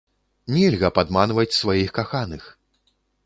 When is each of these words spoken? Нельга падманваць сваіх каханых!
Нельга 0.53 0.89
падманваць 0.97 1.55
сваіх 1.59 1.93
каханых! 1.99 2.43